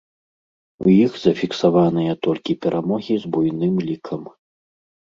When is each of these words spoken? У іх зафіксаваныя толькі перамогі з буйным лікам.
У 0.85 0.87
іх 1.05 1.11
зафіксаваныя 1.25 2.13
толькі 2.29 2.57
перамогі 2.67 3.21
з 3.27 3.35
буйным 3.39 3.75
лікам. 3.89 4.21